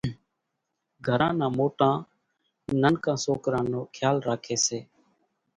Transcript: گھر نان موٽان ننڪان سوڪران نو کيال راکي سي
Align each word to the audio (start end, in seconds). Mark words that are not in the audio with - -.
گھر 1.05 1.21
نان 1.39 1.51
موٽان 1.57 1.95
ننڪان 2.81 3.17
سوڪران 3.23 3.65
نو 3.71 3.81
کيال 3.95 4.17
راکي 4.27 4.55
سي 4.65 4.79